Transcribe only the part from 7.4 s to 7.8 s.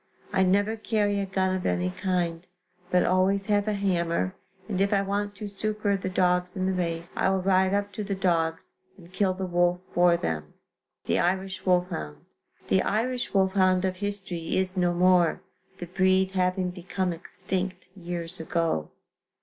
ride